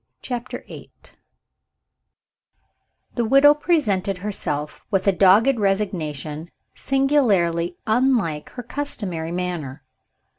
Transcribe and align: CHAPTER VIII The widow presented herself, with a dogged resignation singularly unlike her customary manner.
CHAPTER 0.23 0.63
VIII 0.67 0.89
The 3.13 3.23
widow 3.23 3.53
presented 3.53 4.17
herself, 4.17 4.83
with 4.89 5.05
a 5.07 5.11
dogged 5.11 5.59
resignation 5.59 6.49
singularly 6.73 7.77
unlike 7.85 8.49
her 8.53 8.63
customary 8.63 9.31
manner. 9.31 9.83